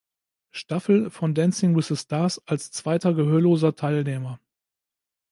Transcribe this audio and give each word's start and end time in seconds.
Staffel 0.49 1.11
von 1.11 1.35
"Dancing 1.35 1.75
with 1.75 1.89
the 1.89 1.95
Stars" 1.95 2.41
als 2.47 2.71
zweiter 2.71 3.13
gehörloser 3.13 3.75
Teilnehmer. 3.75 4.39